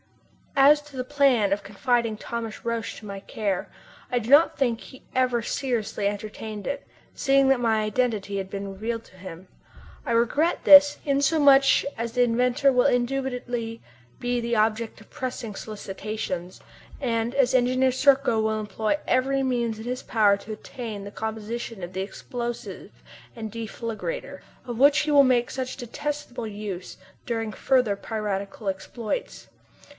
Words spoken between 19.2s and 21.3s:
means in his power to obtain the